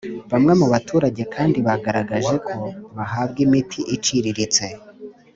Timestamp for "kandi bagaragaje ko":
1.35-2.57